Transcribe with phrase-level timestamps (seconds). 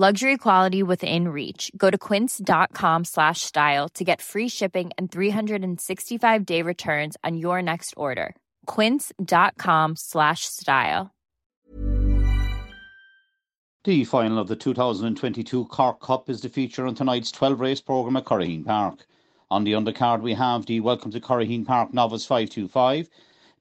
[0.00, 1.72] Luxury quality within reach.
[1.76, 7.60] Go to quince.com slash style to get free shipping and 365 day returns on your
[7.60, 8.36] next order.
[8.66, 11.12] Quince.com slash style.
[13.82, 18.18] The final of the 2022 Cork Cup is the feature on tonight's 12 race programme
[18.18, 19.04] at Curraheen Park.
[19.50, 23.10] On the undercard, we have the Welcome to Curraheen Park Novice 525,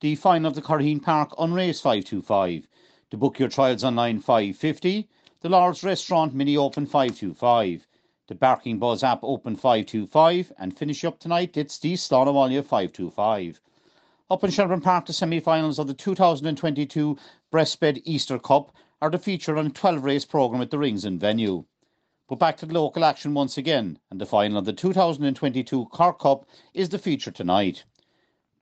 [0.00, 2.68] the final of the Curraheen Park Unrace 525,
[3.10, 5.08] to book your trials online 550,
[5.40, 7.86] the Laurels Restaurant Mini Open 525,
[8.26, 13.60] the Barking Buzz app Open 525, and finish up tonight it's the Slaughterwalia 525.
[14.30, 17.18] Up in Shelbourne Park, the semi finals of the 2022
[17.52, 21.64] Bresbet Easter Cup are the feature on a 12 race programme at the Ringsend venue.
[22.28, 26.18] But back to the local action once again, and the final of the 2022 Cork
[26.18, 27.84] Cup is the feature tonight.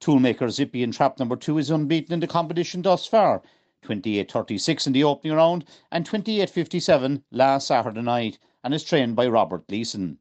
[0.00, 3.42] Toolmaker Zippy in trap number two is unbeaten in the competition thus far,
[3.84, 9.66] 28.36 in the opening round and 28.57 last Saturday night, and is trained by Robert
[9.68, 10.18] Gleeson.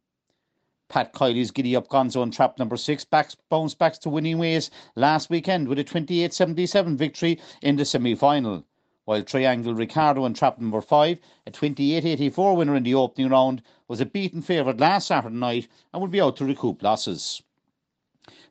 [0.90, 4.70] Pat Kiley's Giddy Up Gonzo in trap number six backs, bounced back to winning ways
[4.96, 8.64] last weekend with a 28.77 victory in the semi final.
[9.06, 14.02] While Triangle Ricardo in trap number five, a 28.84 winner in the opening round, was
[14.02, 17.42] a beaten favourite last Saturday night and will be out to recoup losses.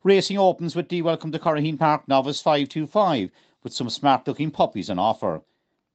[0.05, 3.31] Racing opens with the Welcome to Curraheen Park Novice 525
[3.63, 5.43] with some smart looking puppies on offer.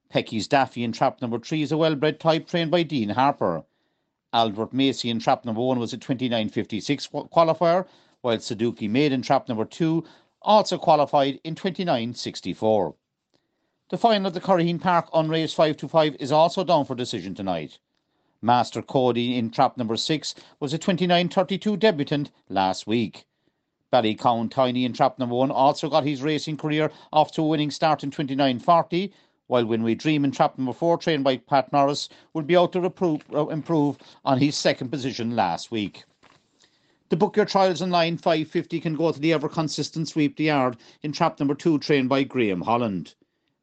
[0.09, 3.66] Pecky's Daffy in trap number three is a well bred type trained by Dean Harper.
[4.31, 7.85] Albert Macy in trap number one was a 29.56 qualifier,
[8.22, 10.06] while Saduki Maid in trap number two
[10.41, 12.94] also qualified in 29.64.
[13.90, 17.78] The final of the Curraheen Park Unrace 525 is also down for decision tonight.
[18.41, 23.25] Master Cody in trap number six was a 29.32 debutant last week.
[23.89, 27.71] Ballycown Tiny in trap number one also got his racing career off to a winning
[27.71, 29.13] start in 29.40,
[29.47, 32.73] while When We Dream in trap number four, trained by Pat Norris, will be out
[32.73, 36.03] to uh, improve on his second position last week.
[37.11, 40.75] To book your trials online, 550 can go to the ever consistent sweep the yard
[41.01, 43.15] in trap number two, trained by Graham Holland.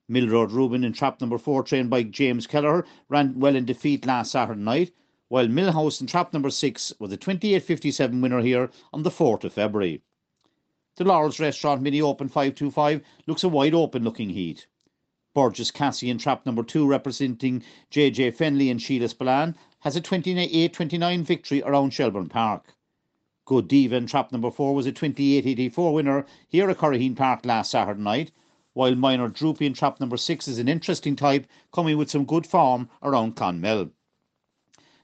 [0.09, 4.33] Millroad Rubin in trap number four, trained by James Kelleher, ran well in defeat last
[4.33, 4.91] Saturday night,
[5.29, 9.53] while Millhouse in trap number six was a 28.57 winner here on the 4th of
[9.53, 10.01] February.
[10.97, 14.69] The Laurels Restaurant Mini Open 525 looks a wide open looking heat.
[15.35, 20.73] Burgess Cassie in trap number two, representing JJ Fenley and Sheila Spillane, has a 28
[20.73, 22.77] 29 victory around Shelbourne Park.
[23.45, 27.45] Good Diva in trap number four was a 28 84 winner here at Curraheen Park
[27.45, 28.31] last Saturday night,
[28.73, 32.47] while Minor Droopy in trap number six is an interesting type coming with some good
[32.47, 33.91] form around Clonmel.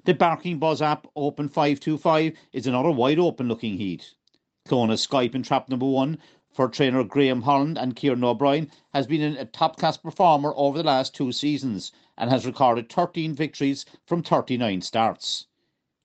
[0.05, 4.15] The Barking Buzz app Open 525 is another wide open looking heat.
[4.71, 6.17] Clona Skype in trap number one
[6.53, 10.85] for trainer Graham Holland and Kieran O'Brien has been a top class performer over the
[10.85, 15.49] last two seasons and has recorded 13 victories from 39 starts.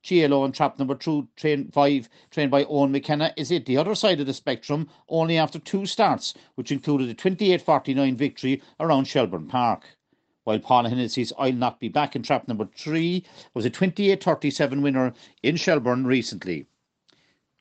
[0.04, 3.94] GLO in trap number two, train five, trained by Owen McKenna, is at the other
[3.94, 9.46] side of the spectrum only after two starts, which included a 28-49 victory around Shelbourne
[9.46, 9.96] Park.
[10.42, 15.14] While Paul Hennessy's I'll Not Be Back in trap number three was a 28-37 winner
[15.44, 16.66] in Shelbourne recently.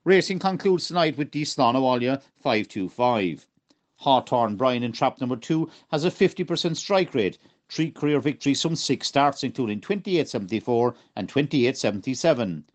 [0.05, 3.47] Racing concludes tonight with the Slaughterwalia 525.
[3.95, 8.75] Hawthorne Brian in trap number two has a 50% strike rate, three career victories from
[8.75, 12.65] six starts, including 28.74 and 28.77.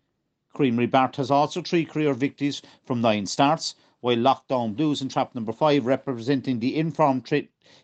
[0.51, 5.33] Creamery Bart has also three career victories from nine starts, while Lockdown Blues in trap
[5.33, 7.43] number five, representing the informed tra-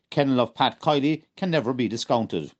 [0.10, 2.52] kennel of Pat Kiley, can never be discounted.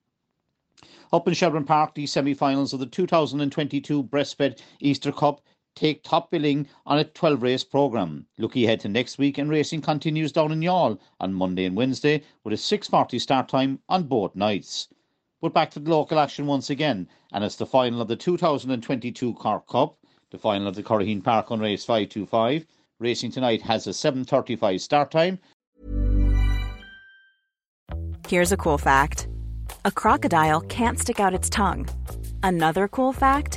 [1.12, 5.42] Up in Shelbourne Park, the semi finals of the 2022 Bresbet Easter Cup
[5.78, 8.26] take top billing on a 12 race programme.
[8.38, 12.24] Looking ahead to next week and racing continues down in Youghal on Monday and Wednesday
[12.44, 14.88] with a 6.40 start time on both nights.
[15.40, 19.34] But back to the local action once again and it's the final of the 2022
[19.36, 19.98] Cork Cup.
[20.32, 22.66] The final of the Curraheen Park on race 525.
[23.00, 25.40] Racing tonight has a 7.35 start time.
[28.28, 29.30] Here's a cool fact.
[29.86, 31.88] A crocodile can't stick out its tongue.
[32.44, 33.57] Another cool fact,